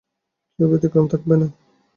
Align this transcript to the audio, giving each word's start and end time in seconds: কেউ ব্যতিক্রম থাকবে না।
কেউ 0.59 0.67
ব্যতিক্রম 0.71 1.05
থাকবে 1.11 1.35
না। 1.35 1.47